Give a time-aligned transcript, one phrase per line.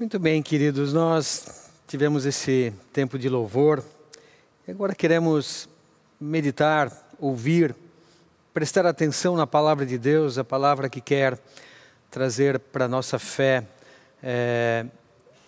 [0.00, 3.84] Muito bem, queridos, nós tivemos esse tempo de louvor.
[4.66, 5.68] Agora queremos
[6.18, 7.76] meditar, ouvir,
[8.54, 11.38] prestar atenção na palavra de Deus, a palavra que quer
[12.10, 13.62] trazer para a nossa fé
[14.22, 14.86] é,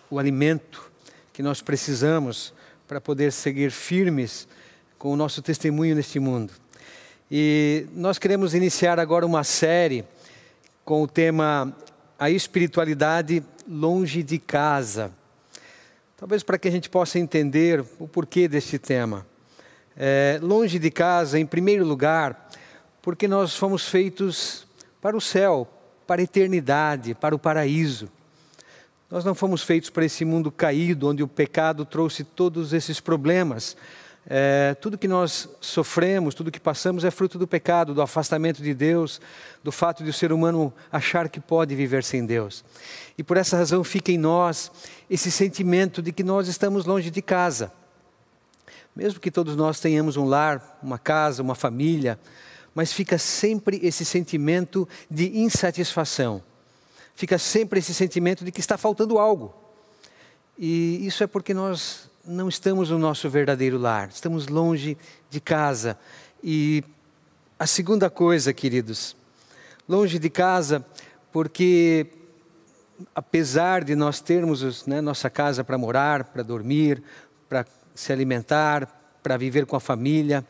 [0.07, 0.87] o alimento
[1.33, 2.53] que nós precisamos
[2.87, 4.47] para poder seguir firmes
[4.99, 6.53] com o nosso testemunho neste mundo.
[7.31, 10.05] E nós queremos iniciar agora uma série
[10.85, 11.75] com o tema
[12.19, 15.11] A Espiritualidade longe de casa.
[16.17, 19.25] Talvez para que a gente possa entender o porquê deste tema.
[19.95, 22.49] É, longe de casa, em primeiro lugar,
[23.01, 24.65] porque nós fomos feitos
[25.01, 25.67] para o céu,
[26.07, 28.09] para a eternidade, para o paraíso.
[29.09, 33.77] Nós não fomos feitos para esse mundo caído, onde o pecado trouxe todos esses problemas.
[34.25, 38.73] É, tudo que nós sofremos, tudo que passamos é fruto do pecado, do afastamento de
[38.73, 39.19] Deus,
[39.63, 42.63] do fato de o ser humano achar que pode viver sem Deus.
[43.17, 44.71] E por essa razão fica em nós
[45.09, 47.71] esse sentimento de que nós estamos longe de casa.
[48.95, 52.17] Mesmo que todos nós tenhamos um lar, uma casa, uma família,
[52.73, 56.41] mas fica sempre esse sentimento de insatisfação
[57.15, 59.53] fica sempre esse sentimento de que está faltando algo.
[60.57, 64.97] E isso é porque nós não estamos no nosso verdadeiro lar, estamos longe
[65.29, 65.97] de casa.
[66.41, 66.83] E
[67.59, 69.15] a segunda coisa, queridos,
[69.87, 70.85] longe de casa,
[71.31, 72.07] porque
[73.13, 77.03] apesar de nós termos né, nossa casa para morar, para dormir,
[77.49, 80.45] para se alimentar, para viver com a família,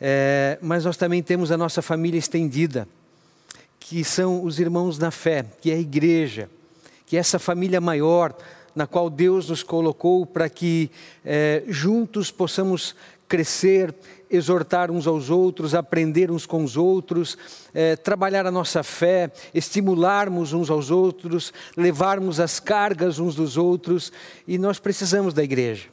[0.00, 2.86] é, mas nós também temos a nossa família estendida
[3.80, 6.48] que são os irmãos na fé, que é a igreja,
[7.04, 8.32] que é essa família maior
[8.80, 10.90] na qual Deus nos colocou para que
[11.22, 12.96] é, juntos possamos
[13.28, 13.94] crescer,
[14.30, 17.36] exortar uns aos outros, aprender uns com os outros,
[17.74, 24.10] é, trabalhar a nossa fé, estimularmos uns aos outros, levarmos as cargas uns dos outros,
[24.48, 25.88] e nós precisamos da igreja.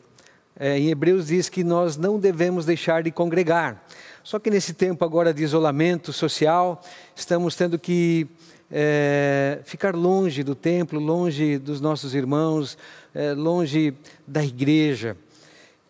[0.57, 3.85] É, em Hebreus diz que nós não devemos deixar de congregar.
[4.23, 6.81] Só que nesse tempo agora de isolamento social,
[7.13, 8.27] estamos tendo que
[8.71, 12.77] é, ficar longe do templo, longe dos nossos irmãos,
[13.13, 13.93] é, longe
[14.25, 15.15] da igreja.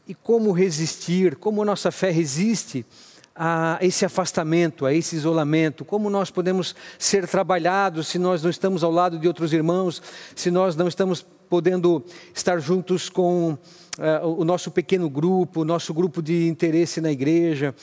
[0.08, 2.86] E como resistir, como a nossa fé resiste
[3.36, 5.84] a esse afastamento, a esse isolamento?
[5.84, 10.02] Como nós podemos ser trabalhados se nós não estamos ao lado de outros irmãos,
[10.36, 15.94] se nós não estamos podendo estar juntos com uh, o nosso pequeno grupo, o nosso
[15.94, 17.74] grupo de interesse na igreja,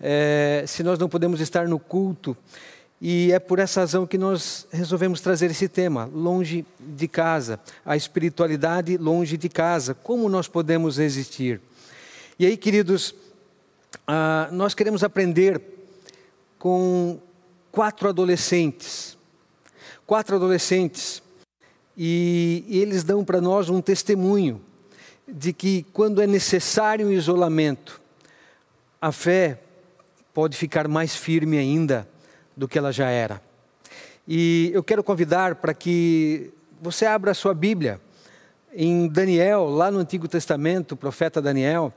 [0.00, 2.36] uh, se nós não podemos estar no culto.
[3.06, 7.98] E é por essa razão que nós resolvemos trazer esse tema, longe de casa, a
[7.98, 11.60] espiritualidade longe de casa, como nós podemos resistir.
[12.38, 13.10] E aí, queridos,
[14.08, 15.60] uh, nós queremos aprender
[16.58, 17.18] com
[17.70, 19.18] quatro adolescentes,
[20.06, 21.22] quatro adolescentes.
[21.94, 24.62] E, eles dão para nós um testemunho
[25.28, 28.00] de que quando é necessário um isolamento,
[28.98, 29.60] a fé
[30.32, 32.13] pode ficar mais firme ainda
[32.56, 33.40] do que ela já era.
[34.26, 38.00] E eu quero convidar para que você abra a sua Bíblia
[38.74, 41.92] em Daniel, lá no Antigo Testamento, o profeta Daniel,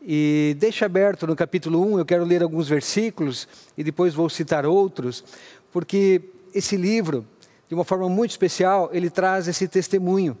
[0.00, 3.46] e deixa aberto no capítulo 1, eu quero ler alguns versículos
[3.76, 5.22] e depois vou citar outros,
[5.70, 6.22] porque
[6.54, 7.26] esse livro
[7.72, 10.36] de uma forma muito especial, ele traz esse testemunho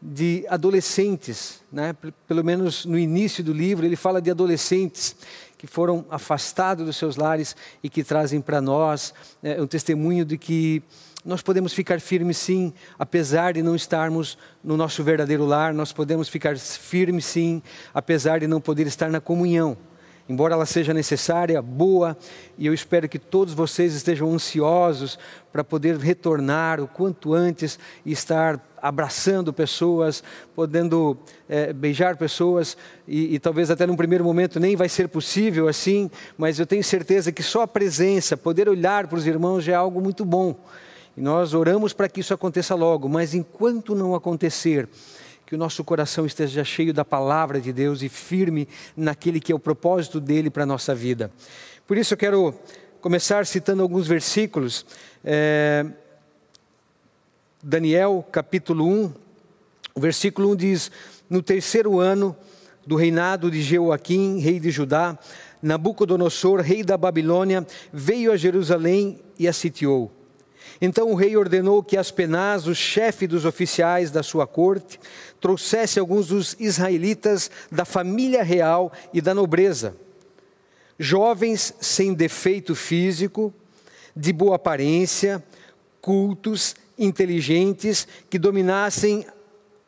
[0.00, 1.96] de adolescentes, né?
[2.28, 5.16] pelo menos no início do livro, ele fala de adolescentes
[5.58, 10.36] que foram afastados dos seus lares e que trazem para nós é, um testemunho de
[10.36, 10.82] que
[11.24, 16.28] nós podemos ficar firmes sim, apesar de não estarmos no nosso verdadeiro lar, nós podemos
[16.28, 17.60] ficar firmes sim,
[17.92, 19.76] apesar de não poder estar na comunhão
[20.28, 22.16] embora ela seja necessária, boa,
[22.58, 25.18] e eu espero que todos vocês estejam ansiosos
[25.52, 30.22] para poder retornar o quanto antes e estar abraçando pessoas,
[30.54, 31.16] podendo
[31.48, 32.76] é, beijar pessoas,
[33.06, 36.84] e, e, talvez até num primeiro momento nem vai ser possível assim, mas eu tenho
[36.84, 40.54] certeza que só a presença, poder olhar para os irmãos já é algo muito bom.
[41.16, 44.86] E nós oramos para que isso aconteça logo, mas enquanto não acontecer,
[45.46, 48.66] que o nosso coração esteja cheio da palavra de Deus e firme
[48.96, 51.30] naquele que é o propósito dele para a nossa vida.
[51.86, 52.52] Por isso eu quero
[53.00, 54.84] começar citando alguns versículos.
[55.24, 55.86] É,
[57.62, 59.12] Daniel, capítulo 1,
[59.94, 60.90] o versículo 1 diz:
[61.30, 62.36] No terceiro ano
[62.84, 65.16] do reinado de Jeoaquim, rei de Judá,
[65.62, 70.15] Nabucodonosor, rei da Babilônia, veio a Jerusalém e a sitiou.
[70.80, 75.00] Então o rei ordenou que Aspenaz, o chefe dos oficiais da sua corte,
[75.40, 79.96] trouxesse alguns dos israelitas da família real e da nobreza,
[80.98, 83.52] jovens sem defeito físico,
[84.14, 85.42] de boa aparência,
[86.00, 89.26] cultos, inteligentes, que dominassem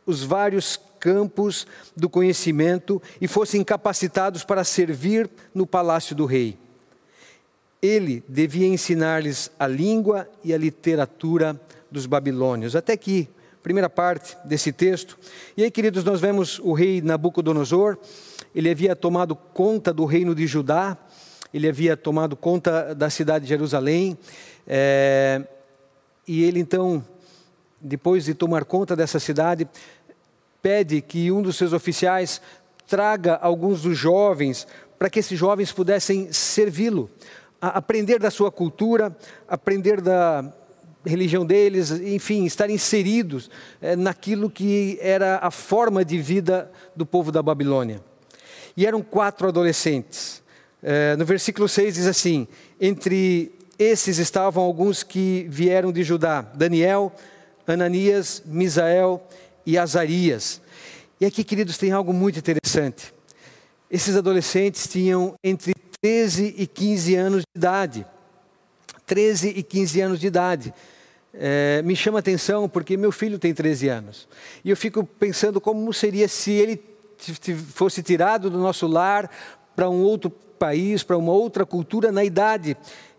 [0.04, 1.66] os vários campos
[1.96, 6.58] do conhecimento e fossem capacitados para servir no palácio do rei.
[7.80, 11.60] Ele devia ensinar-lhes a língua e a literatura
[11.90, 12.74] dos babilônios.
[12.74, 13.28] Até aqui,
[13.62, 15.18] primeira parte desse texto.
[15.56, 17.98] E aí, queridos, nós vemos o rei Nabucodonosor,
[18.54, 20.96] ele havia tomado conta do reino de Judá,
[21.52, 24.18] ele havia tomado conta da cidade de Jerusalém,
[24.66, 25.42] é,
[26.26, 27.04] e ele então,
[27.80, 29.68] depois de tomar conta dessa cidade,
[30.60, 32.40] pede que um dos seus oficiais
[32.86, 34.66] traga alguns dos jovens
[34.98, 37.10] para que esses jovens pudessem servi-lo,
[37.60, 39.16] aprender da sua cultura,
[39.46, 40.52] aprender da
[41.04, 43.50] religião deles, enfim, estar inseridos
[43.80, 48.00] é, naquilo que era a forma de vida do povo da Babilônia.
[48.76, 50.42] E eram quatro adolescentes.
[50.82, 52.46] É, no versículo 6 diz assim:
[52.80, 57.12] Entre esses estavam alguns que vieram de Judá: Daniel,
[57.66, 59.22] Ananias, Misael
[59.66, 60.60] e Azarias.
[61.20, 63.12] E aqui, queridos, tem algo muito interessante.
[63.90, 68.06] Esses adolescentes tinham entre 13 e 15 anos de idade.
[69.06, 70.74] 13 e 15 anos de idade.
[71.34, 74.28] É, me chama atenção porque meu filho tem 13 anos.
[74.64, 76.80] E eu fico pensando como seria se ele
[77.74, 79.30] fosse tirado do nosso lar
[79.74, 82.76] para um outro país, para uma outra cultura na idade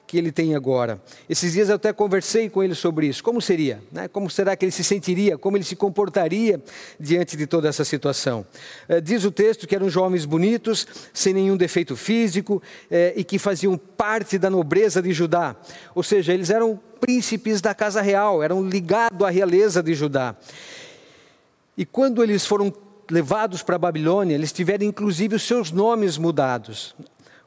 [0.10, 1.00] que ele tem agora.
[1.30, 3.24] Esses dias eu até conversei com ele sobre isso.
[3.24, 3.80] Como seria?
[3.92, 4.08] Né?
[4.08, 5.38] Como será que ele se sentiria?
[5.38, 6.60] Como ele se comportaria
[7.00, 8.44] diante de toda essa situação?
[8.88, 12.60] É, diz o texto que eram jovens bonitos, sem nenhum defeito físico
[12.90, 15.56] é, e que faziam parte da nobreza de Judá.
[15.94, 20.36] Ou seja, eles eram príncipes da casa real, eram ligados à realeza de Judá.
[21.78, 22.74] E quando eles foram
[23.12, 26.96] levados para a Babilônia, eles tiveram inclusive os seus nomes mudados.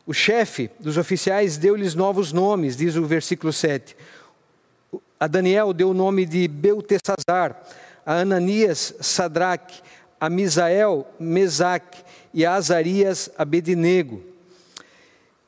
[0.05, 3.97] O chefe dos oficiais deu-lhes novos nomes, diz o versículo 7.
[5.19, 7.63] A Daniel deu o nome de Beltesazar,
[8.05, 9.81] a Ananias, Sadraque,
[10.21, 12.03] a Misael, Mesaque
[12.35, 14.21] e a Azarias, Abednego.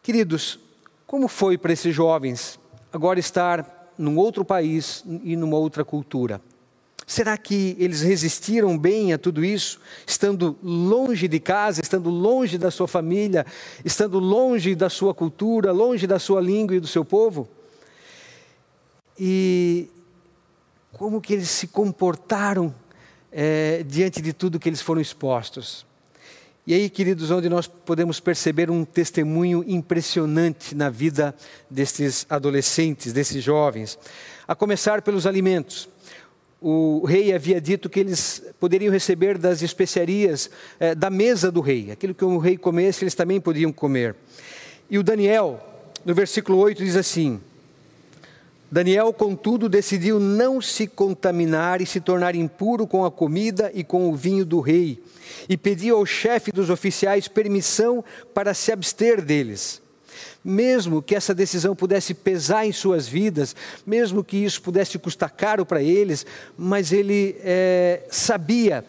[0.03, 0.61] Queridos,
[1.07, 2.59] como foi para esses jovens
[2.93, 6.41] agora estar num outro país e numa outra cultura?
[7.07, 12.71] Será que eles resistiram bem a tudo isso, estando longe de casa, estando longe da
[12.71, 13.45] sua família,
[13.85, 17.49] estando longe da sua cultura, longe da sua língua e do seu povo?
[19.19, 19.89] E
[20.93, 22.75] como que eles se comportaram
[23.31, 25.85] é, diante de tudo que eles foram expostos?
[26.67, 31.35] E aí, queridos, onde nós podemos perceber um testemunho impressionante na vida
[31.69, 33.99] destes adolescentes, desses jovens,
[34.49, 35.87] a começar pelos alimentos
[36.67, 40.49] o rei havia dito que eles poderiam receber das especiarias
[40.81, 41.91] eh, da mesa do rei.
[41.91, 44.17] Aquilo que o rei comesse, eles também podiam comer.
[44.89, 45.61] E o Daniel,
[46.07, 47.39] no versículo 8, diz assim:
[48.71, 54.09] Daniel, contudo, decidiu não se contaminar e se tornar impuro com a comida e com
[54.09, 55.03] o vinho do rei,
[55.47, 58.03] e pediu ao chefe dos oficiais permissão
[58.33, 59.84] para se abster deles
[60.45, 63.55] mesmo que essa decisão pudesse pesar em suas vidas,
[63.87, 66.27] mesmo que isso pudesse custar caro para eles,
[66.57, 68.85] mas ele é, sabia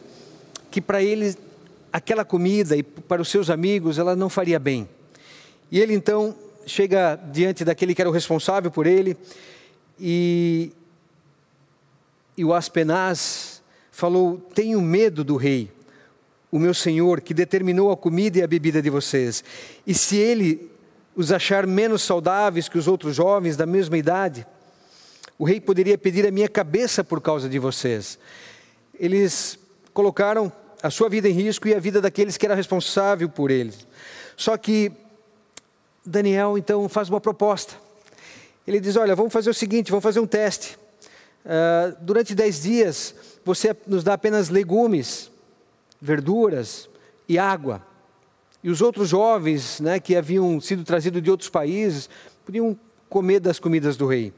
[0.72, 1.36] que para ele
[1.92, 4.88] aquela comida e para os seus amigos ela não faria bem.
[5.72, 6.36] E ele então
[6.66, 9.16] chega diante daquele que era o responsável por ele
[10.00, 10.72] e,
[12.38, 13.62] e o Aspenaz
[13.92, 15.72] falou: Tenho medo do rei,
[16.52, 19.44] o meu senhor, que determinou a comida e a bebida de vocês.
[19.88, 20.70] E se ele
[21.16, 24.46] os achar menos saudáveis que os outros jovens da mesma idade.
[25.38, 28.20] O rei poderia pedir a minha cabeça por causa de vocês.
[29.00, 29.58] Eles
[29.94, 30.52] colocaram
[30.84, 33.88] a sua vida em risco e a vida daqueles que eram responsáveis por eles.
[34.36, 34.92] Só que
[36.06, 37.76] Daniel então faz uma proposta.
[38.68, 40.78] Ele diz: Olha, vamos fazer o seguinte, vamos fazer um teste.
[41.46, 45.32] Uh, durante dez dias, você nos dá apenas legumes,
[46.02, 46.90] verduras
[47.28, 47.82] e água.
[48.66, 52.10] E os outros jovens né, que haviam sido trazidos de outros países
[52.44, 52.76] podiam
[53.08, 54.34] comer das comidas do rei.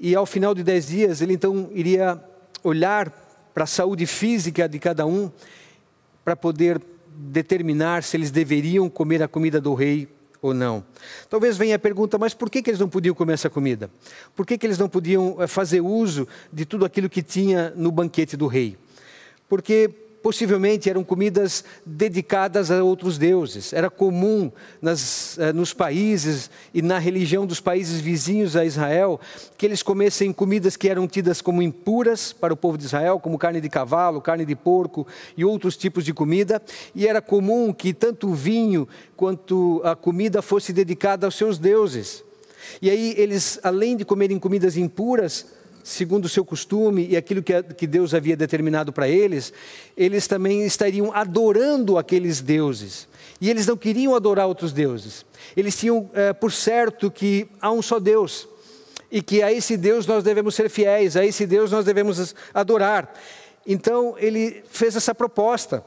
[0.00, 2.20] E ao final de dez dias, ele então iria
[2.64, 3.08] olhar
[3.54, 5.30] para a saúde física de cada um,
[6.24, 10.08] para poder determinar se eles deveriam comer a comida do rei
[10.42, 10.84] ou não.
[11.30, 13.88] Talvez venha a pergunta, mas por que, que eles não podiam comer essa comida?
[14.34, 17.92] Por que, que eles não podiam eh, fazer uso de tudo aquilo que tinha no
[17.92, 18.76] banquete do rei?
[19.48, 23.72] Porque possivelmente eram comidas dedicadas a outros deuses.
[23.72, 24.50] Era comum
[24.82, 29.20] nas, eh, nos países e na religião dos países vizinhos a Israel
[29.56, 33.38] que eles comessem comidas que eram tidas como impuras para o povo de Israel, como
[33.38, 35.06] carne de cavalo, carne de porco
[35.36, 36.60] e outros tipos de comida.
[36.92, 42.24] E era comum que tanto o vinho quanto a comida fosse dedicada aos seus deuses.
[42.82, 45.46] E aí eles, além de comerem comidas impuras,
[45.86, 49.52] segundo o seu costume e aquilo que, que Deus havia determinado para eles,
[49.96, 53.06] eles também estariam adorando aqueles deuses.
[53.40, 55.24] E eles não queriam adorar outros deuses.
[55.56, 58.48] Eles tinham é, por certo que há um só Deus
[59.12, 63.14] e que a esse Deus nós devemos ser fiéis, a esse Deus nós devemos adorar.
[63.64, 65.84] Então ele fez essa proposta.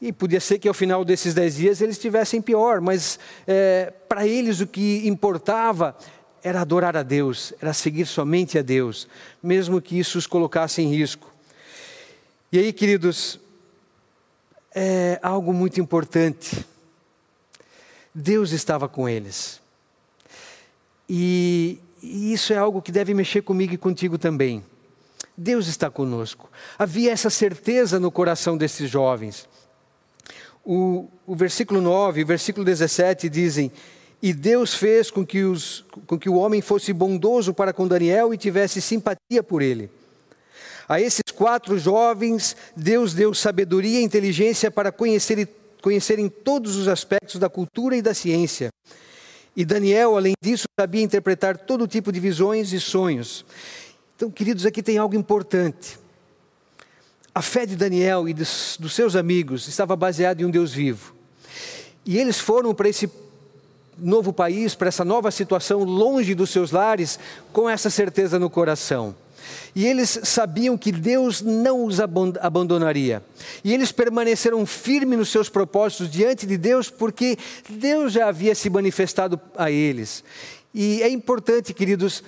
[0.00, 4.26] E podia ser que ao final desses dez dias eles estivessem pior, mas é, para
[4.26, 5.94] eles o que importava
[6.42, 9.08] era adorar a Deus, era seguir somente a Deus,
[9.42, 11.32] mesmo que isso os colocasse em risco.
[12.50, 13.38] E aí, queridos,
[14.74, 16.66] é algo muito importante.
[18.14, 19.60] Deus estava com eles.
[21.08, 24.64] E, e isso é algo que deve mexer comigo e contigo também.
[25.36, 26.50] Deus está conosco.
[26.78, 29.48] Havia essa certeza no coração desses jovens.
[30.64, 33.72] O, o versículo 9 e o versículo 17 dizem:
[34.22, 38.32] E Deus fez com que, os, com que o homem fosse bondoso para com Daniel
[38.32, 39.90] e tivesse simpatia por ele.
[40.88, 45.48] A esses quatro jovens, Deus deu sabedoria e inteligência para conhecerem,
[45.82, 48.70] conhecerem todos os aspectos da cultura e da ciência.
[49.56, 53.44] E Daniel, além disso, sabia interpretar todo tipo de visões e sonhos.
[54.14, 55.98] Então, queridos, aqui tem algo importante.
[57.34, 61.12] A fé de Daniel e dos, dos seus amigos estava baseada em um Deus vivo.
[62.04, 63.08] E eles foram para esse
[63.98, 67.18] novo país, para essa nova situação, longe dos seus lares,
[67.52, 69.14] com essa certeza no coração.
[69.74, 73.22] E eles sabiam que Deus não os abandonaria.
[73.64, 78.68] E eles permaneceram firmes nos seus propósitos diante de Deus, porque Deus já havia se
[78.68, 80.22] manifestado a eles.
[80.74, 82.22] E é importante, queridos,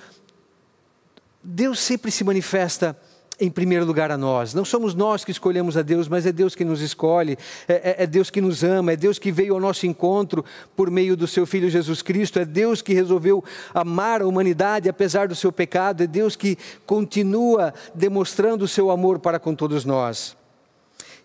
[1.43, 2.97] Deus sempre se manifesta
[3.39, 4.53] em primeiro lugar a nós.
[4.53, 7.37] Não somos nós que escolhemos a Deus, mas é Deus que nos escolhe,
[7.67, 10.43] é, é, é, Deus que nos ama, é Deus que veio ao nosso encontro
[10.75, 15.27] por meio do seu Filho Jesus Cristo, é Deus que resolveu amar a humanidade apesar
[15.27, 20.35] do seu pecado, é Deus que continua demonstrando o seu amor para com todos nós.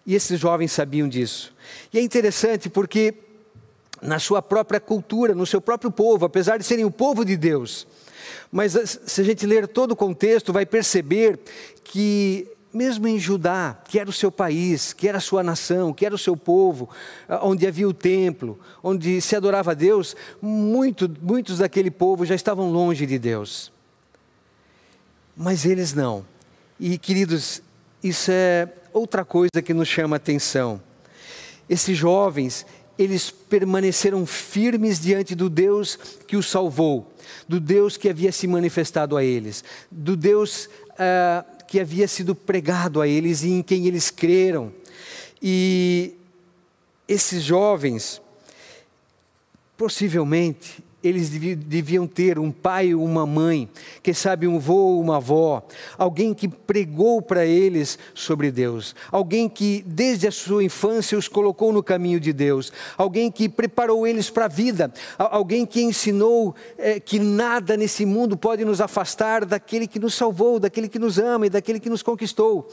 [0.04, 1.52] E esses jovens sabiam disso.
[1.92, 3.14] E é interessante porque
[4.02, 7.86] na sua própria cultura, no seu próprio povo, apesar de serem o povo de Deus,
[8.50, 8.72] mas
[9.06, 11.38] se a gente ler todo o contexto, vai perceber
[11.84, 16.06] que mesmo em Judá, que era o seu país, que era a sua nação, que
[16.06, 16.88] era o seu povo,
[17.42, 22.70] onde havia o templo, onde se adorava a Deus, muito, muitos daquele povo já estavam
[22.70, 23.72] longe de Deus.
[25.36, 26.24] Mas eles não.
[26.78, 27.60] E queridos,
[28.02, 30.80] isso é outra coisa que nos chama a atenção.
[31.68, 32.66] Esses jovens,
[33.02, 37.10] eles permaneceram firmes diante do Deus que os salvou,
[37.48, 43.00] do Deus que havia se manifestado a eles, do Deus uh, que havia sido pregado
[43.00, 44.70] a eles e em quem eles creram.
[45.40, 46.14] E
[47.08, 48.20] esses jovens,
[49.78, 53.68] possivelmente, eles deviam ter um pai ou uma mãe,
[54.02, 55.66] quem sabe um avô ou uma avó,
[55.96, 61.72] alguém que pregou para eles sobre Deus, alguém que desde a sua infância os colocou
[61.72, 67.00] no caminho de Deus, alguém que preparou eles para a vida, alguém que ensinou é,
[67.00, 71.46] que nada nesse mundo pode nos afastar daquele que nos salvou, daquele que nos ama
[71.46, 72.68] e daquele que nos conquistou.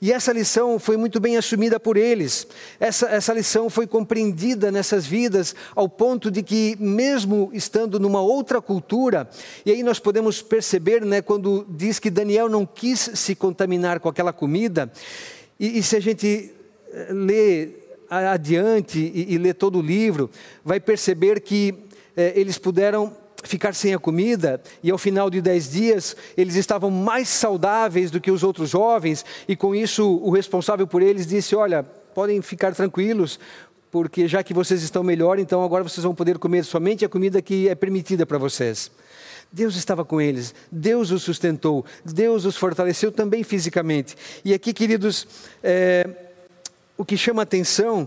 [0.00, 2.46] E essa lição foi muito bem assumida por eles.
[2.78, 8.60] Essa, essa lição foi compreendida nessas vidas ao ponto de que, mesmo estando numa outra
[8.60, 9.28] cultura,
[9.66, 14.08] e aí nós podemos perceber, né, quando diz que Daniel não quis se contaminar com
[14.08, 14.90] aquela comida,
[15.58, 16.54] e, e se a gente
[16.92, 17.68] eh, lê
[18.08, 20.30] adiante e, e lê todo o livro,
[20.64, 21.74] vai perceber que
[22.16, 23.12] eh, eles puderam
[23.44, 28.20] ficar sem a comida, e ao final de dez dias eles estavam mais saudáveis do
[28.20, 32.74] que os outros jovens, e com isso o responsável por eles disse: Olha, podem ficar
[32.74, 33.38] tranquilos,
[33.90, 37.40] porque já que vocês estão melhor, então agora vocês vão poder comer somente a comida
[37.40, 38.90] que é permitida para vocês.
[39.50, 44.14] Deus estava com eles, Deus os sustentou, Deus os fortaleceu também fisicamente.
[44.44, 45.26] E aqui, queridos,
[45.62, 46.06] é,
[46.98, 48.06] o que chama atenção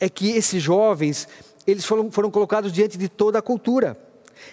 [0.00, 1.28] é que esses jovens,
[1.64, 3.96] eles foram, foram colocados diante de toda a cultura.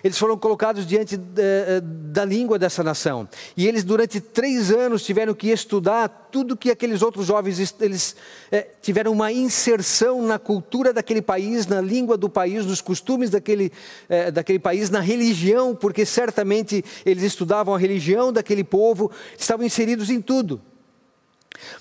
[0.03, 3.27] Eles foram colocados diante da, eh, da, língua dessa nação.
[3.55, 8.15] E eles, durante três anos, tiveram que estudar tudo que aqueles outros jovens, eles
[8.51, 13.71] é, tiveram uma inserção na cultura daquele país, na língua do país, nos costumes daquele,
[14.07, 20.09] é, daquele país, na religião, porque certamente eles estudavam a religião daquele povo, estavam inseridos
[20.09, 20.61] em tudo.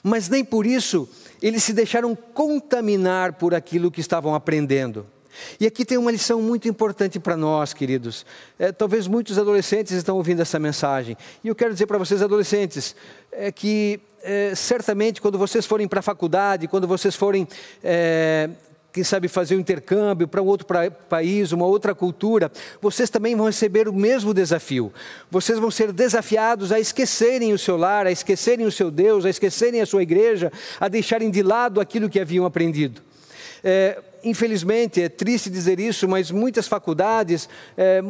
[0.02, 1.08] Mas nem por isso
[1.40, 5.06] eles se deixaram contaminar por aquilo que estavam aprendendo.
[5.58, 8.24] E aqui tem uma lição muito importante para nós, queridos.
[8.58, 11.16] É, talvez muitos adolescentes estão ouvindo essa mensagem.
[11.42, 12.94] E eu quero dizer para vocês, adolescentes,
[13.32, 17.46] é que é, certamente quando vocês forem para a faculdade, quando vocês forem
[17.82, 18.50] é,
[18.92, 23.36] quem sabe fazer um intercâmbio para um outro pra, país, uma outra cultura, vocês também
[23.36, 24.92] vão receber o mesmo desafio.
[25.30, 29.30] Vocês vão ser desafiados a esquecerem o seu lar, a esquecerem o seu Deus, a
[29.30, 33.02] esquecerem a sua igreja, a deixarem de lado aquilo que haviam aprendido.
[33.62, 38.02] É, infelizmente, é triste dizer isso, mas muitas faculdades, é,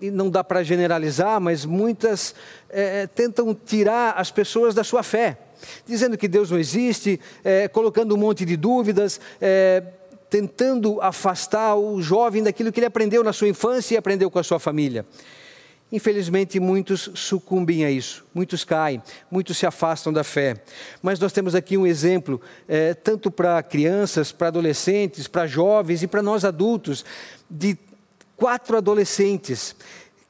[0.00, 2.34] e não dá para generalizar, mas muitas
[2.70, 5.38] é, tentam tirar as pessoas da sua fé
[5.86, 9.82] dizendo que Deus não existe, é, colocando um monte de dúvidas, é,
[10.30, 14.42] tentando afastar o jovem daquilo que ele aprendeu na sua infância e aprendeu com a
[14.42, 15.06] sua família.
[15.90, 20.62] Infelizmente, muitos sucumbem a isso, muitos caem, muitos se afastam da fé.
[21.02, 26.06] Mas nós temos aqui um exemplo, é, tanto para crianças, para adolescentes, para jovens e
[26.06, 27.06] para nós adultos,
[27.48, 27.78] de
[28.36, 29.74] quatro adolescentes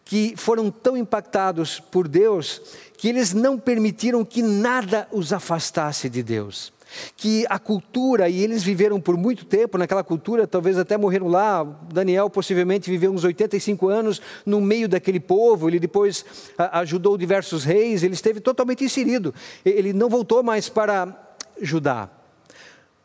[0.05, 2.63] que foram tão impactados por Deus
[2.97, 6.73] que eles não permitiram que nada os afastasse de Deus.
[7.17, 11.65] Que a cultura, e eles viveram por muito tempo naquela cultura, talvez até morreram lá.
[11.93, 15.69] Daniel possivelmente viveu uns 85 anos no meio daquele povo.
[15.69, 16.25] Ele depois
[16.57, 19.35] ajudou diversos reis, ele esteve totalmente inserido.
[19.65, 22.09] Ele não voltou mais para Judá.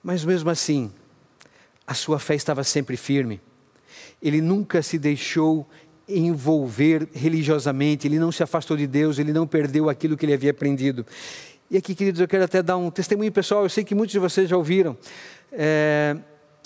[0.02, 0.92] Mas mesmo assim,
[1.86, 3.42] a sua fé estava sempre firme.
[4.22, 5.68] Ele nunca se deixou
[6.08, 10.52] envolver religiosamente, ele não se afastou de Deus, ele não perdeu aquilo que ele havia
[10.52, 11.06] aprendido.
[11.74, 14.20] E aqui, queridos, eu quero até dar um testemunho pessoal, eu sei que muitos de
[14.20, 14.96] vocês já ouviram,
[15.52, 16.16] é,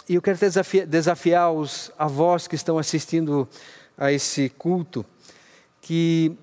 [0.10, 3.48] e eu quero até desafiar, desafiar os avós que estão assistindo
[3.98, 5.06] a esse culto,
[5.80, 6.38] que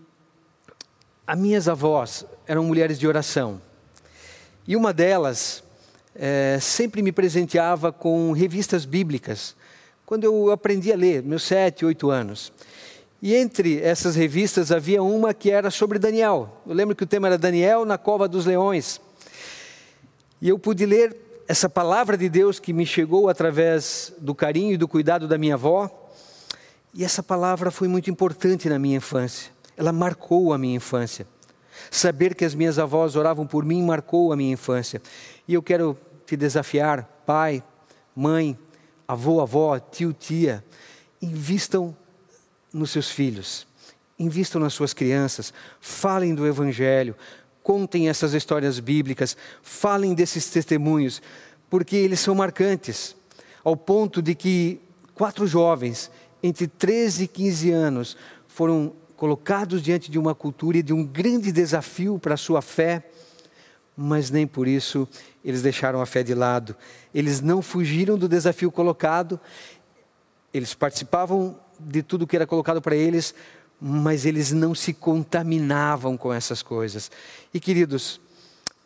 [1.27, 3.61] as minhas avós eram mulheres de oração,
[4.67, 5.63] e uma delas
[6.15, 9.55] é, sempre me presenteava com revistas bíblicas,
[10.07, 12.51] quando eu aprendi a ler, meus sete, oito anos.
[13.25, 16.61] E entre essas revistas havia uma que era sobre Daniel.
[16.67, 19.01] Eu lembro que o tema era Daniel na cova dos leões.
[20.43, 21.17] E eu pude ler
[21.49, 25.55] essa palavra de Deus que me chegou através do carinho e do cuidado da minha
[25.55, 25.89] avó.
[26.93, 29.51] E essa palavra foi muito importante na minha infância.
[29.75, 31.27] Ela marcou a minha infância.
[31.91, 35.01] Saber que as minhas avós oravam por mim marcou a minha infância.
[35.49, 37.65] E eu quero te desafiar, pai,
[38.15, 38.59] mãe,
[39.09, 40.63] avô, avó, tio, tia,
[41.23, 41.97] invistam
[42.75, 43.67] nos seus filhos,
[44.19, 47.15] invistam nas suas crianças, falem do Evangelho,
[47.63, 51.23] contem essas histórias bíblicas, falem desses testemunhos,
[51.71, 53.17] porque eles são marcantes,
[53.63, 54.81] ao ponto de que
[55.15, 56.11] quatro jovens,
[56.43, 58.17] entre 13 e 15 anos,
[58.49, 63.09] foram colocados diante de uma cultura e de um grande desafio para a sua fé,
[63.97, 65.09] mas nem por isso
[65.45, 66.77] eles deixaram a fé de lado.
[67.15, 69.41] Eles não fugiram do desafio colocado,
[70.53, 73.35] eles participavam de tudo que era colocado para eles,
[73.81, 77.11] mas eles não se contaminavam com essas coisas.
[77.53, 78.21] E queridos,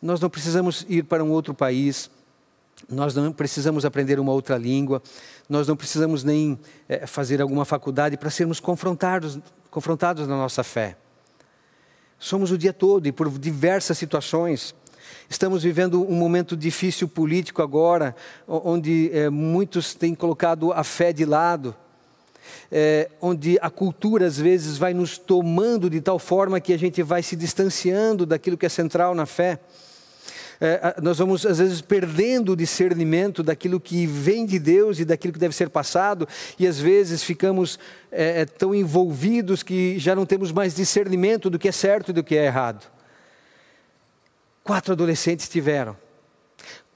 [0.01, 2.09] nós não precisamos ir para um outro país,
[2.89, 5.01] nós não precisamos aprender uma outra língua,
[5.47, 10.97] nós não precisamos nem é, fazer alguma faculdade para sermos confrontados, confrontados na nossa fé.
[12.17, 14.75] Somos o dia todo e por diversas situações.
[15.29, 18.15] Estamos vivendo um momento difícil político agora,
[18.47, 21.75] onde é, muitos têm colocado a fé de lado
[22.71, 27.01] é, onde a cultura às vezes vai nos tomando de tal forma que a gente
[27.03, 29.59] vai se distanciando daquilo que é central na fé.
[30.61, 35.31] É, nós vamos às vezes perdendo o discernimento daquilo que vem de Deus e daquilo
[35.31, 36.27] que deve ser passado,
[36.59, 37.79] e às vezes ficamos
[38.11, 42.13] é, é tão envolvidos que já não temos mais discernimento do que é certo e
[42.13, 42.85] do que é errado.
[44.61, 45.95] Quatro adolescentes tiveram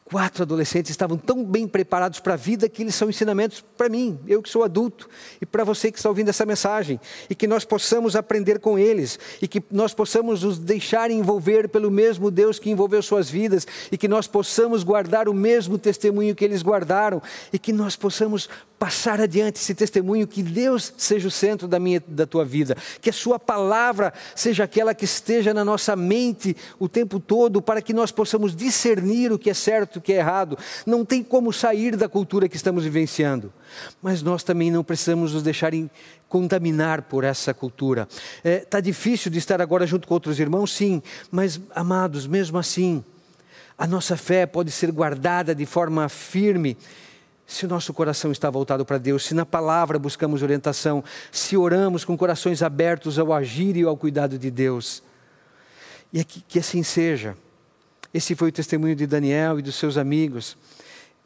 [0.05, 4.19] quatro adolescentes estavam tão bem preparados para a vida que eles são ensinamentos para mim,
[4.27, 5.09] eu que sou adulto,
[5.41, 9.17] e para você que está ouvindo essa mensagem, e que nós possamos aprender com eles,
[9.41, 13.97] e que nós possamos nos deixar envolver pelo mesmo Deus que envolveu suas vidas, e
[13.97, 18.49] que nós possamos guardar o mesmo testemunho que eles guardaram, e que nós possamos
[18.83, 23.09] passar adiante esse testemunho, que Deus seja o centro da minha da tua vida, que
[23.09, 27.93] a sua palavra seja aquela que esteja na nossa mente o tempo todo para que
[27.93, 30.57] nós possamos discernir o que é certo, e o que é errado.
[30.85, 33.53] Não tem como sair da cultura que estamos vivenciando.
[34.01, 35.71] Mas nós também não precisamos nos deixar
[36.27, 38.05] contaminar por essa cultura.
[38.39, 42.57] Está é, tá difícil de estar agora junto com outros irmãos, sim, mas amados, mesmo
[42.57, 43.01] assim,
[43.77, 46.75] a nossa fé pode ser guardada de forma firme
[47.45, 52.05] se o nosso coração está voltado para Deus, se na palavra buscamos orientação, se oramos
[52.05, 55.03] com corações abertos ao agir e ao cuidado de Deus.
[56.11, 57.35] E é que, que assim seja.
[58.13, 60.55] Esse foi o testemunho de Daniel e dos seus amigos,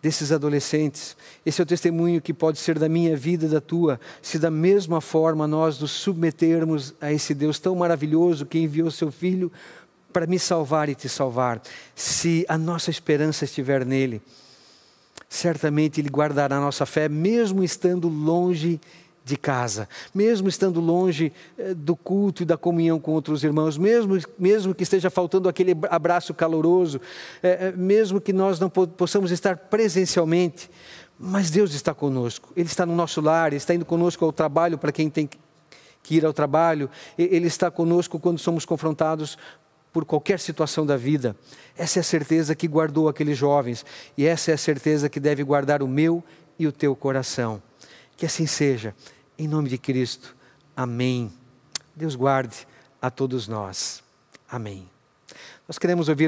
[0.02, 1.18] desses adolescentes.
[1.46, 4.50] Esse é o testemunho que pode ser da minha vida e da tua, se da
[4.50, 9.52] mesma forma nós nos submetermos a esse Deus tão maravilhoso que enviou seu Filho
[10.14, 11.62] para me salvar e te salvar.
[11.94, 14.22] Se a nossa esperança estiver nele
[15.30, 18.80] certamente Ele guardará nossa fé, mesmo estando longe
[19.28, 24.18] de casa, mesmo estando longe eh, do culto e da comunhão com outros irmãos, mesmo,
[24.40, 27.02] mesmo que esteja faltando aquele abraço caloroso,
[27.44, 30.70] eh, eh, mesmo que nós não possamos estar presencialmente,
[31.20, 34.78] mas Deus está conosco, Ele está no nosso lar, Ele está indo conosco ao trabalho
[34.78, 35.30] para quem tem
[36.02, 39.38] que ir ao trabalho, Ele está conosco quando somos confrontados
[39.98, 41.36] por qualquer situação da vida.
[41.76, 43.84] Essa é a certeza que guardou aqueles jovens
[44.16, 46.24] e essa é a certeza que deve guardar o meu
[46.60, 47.60] e o teu coração.
[48.16, 48.94] Que assim seja,
[49.40, 50.36] em nome de Cristo.
[50.76, 51.34] Amém.
[51.96, 52.68] Deus guarde
[53.02, 54.04] a todos nós.
[54.48, 54.88] Amém.
[55.68, 56.26] Nós queremos ouvir